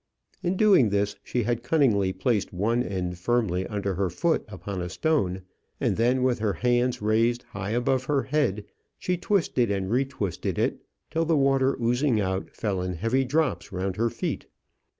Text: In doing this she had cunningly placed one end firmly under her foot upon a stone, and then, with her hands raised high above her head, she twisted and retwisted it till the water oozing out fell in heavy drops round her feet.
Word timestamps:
In 0.41 0.57
doing 0.57 0.89
this 0.89 1.15
she 1.23 1.43
had 1.43 1.61
cunningly 1.61 2.11
placed 2.11 2.51
one 2.51 2.81
end 2.81 3.19
firmly 3.19 3.67
under 3.67 3.93
her 3.93 4.09
foot 4.09 4.43
upon 4.47 4.81
a 4.81 4.89
stone, 4.89 5.43
and 5.79 5.95
then, 5.95 6.23
with 6.23 6.39
her 6.39 6.53
hands 6.53 7.03
raised 7.03 7.43
high 7.43 7.69
above 7.69 8.05
her 8.05 8.23
head, 8.23 8.65
she 8.97 9.15
twisted 9.15 9.69
and 9.69 9.91
retwisted 9.91 10.57
it 10.57 10.79
till 11.11 11.25
the 11.25 11.37
water 11.37 11.77
oozing 11.79 12.19
out 12.19 12.49
fell 12.49 12.81
in 12.81 12.93
heavy 12.95 13.23
drops 13.23 13.71
round 13.71 13.95
her 13.97 14.09
feet. 14.09 14.47